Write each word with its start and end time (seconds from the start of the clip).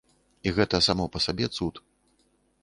І 0.47 0.53
гэта 0.55 0.79
само 0.87 1.05
па 1.17 1.21
сабе 1.27 1.51
цуд. 1.59 1.75